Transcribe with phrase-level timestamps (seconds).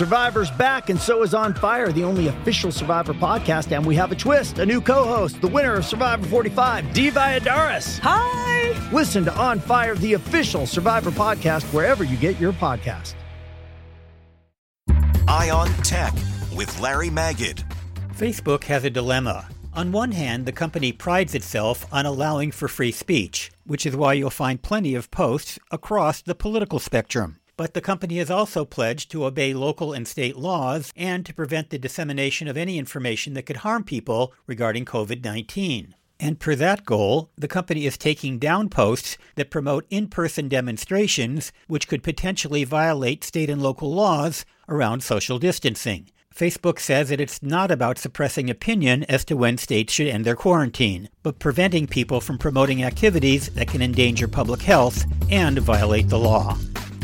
[0.00, 3.70] Survivor's back, and so is On Fire, the only official Survivor podcast.
[3.76, 7.10] And we have a twist a new co host, the winner of Survivor 45, Dee
[7.10, 7.98] Valladares.
[7.98, 8.90] Hi!
[8.92, 13.12] Listen to On Fire, the official Survivor podcast, wherever you get your podcast.
[15.28, 16.14] Eye on Tech
[16.56, 17.62] with Larry Magid.
[18.16, 19.50] Facebook has a dilemma.
[19.74, 24.14] On one hand, the company prides itself on allowing for free speech, which is why
[24.14, 27.39] you'll find plenty of posts across the political spectrum.
[27.60, 31.68] But the company has also pledged to obey local and state laws and to prevent
[31.68, 35.94] the dissemination of any information that could harm people regarding COVID 19.
[36.18, 41.52] And per that goal, the company is taking down posts that promote in person demonstrations,
[41.66, 46.08] which could potentially violate state and local laws around social distancing.
[46.34, 50.34] Facebook says that it's not about suppressing opinion as to when states should end their
[50.34, 56.18] quarantine, but preventing people from promoting activities that can endanger public health and violate the
[56.18, 56.56] law.